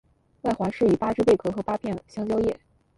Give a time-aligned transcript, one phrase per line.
[0.41, 2.59] 外环饰以八只贝壳和八片香蕉叶。